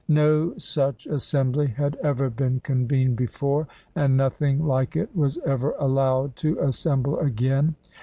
[0.07, 6.35] No such assembly had ever been convened before, and nothing like it was ever allowed
[6.37, 7.75] to assemble again.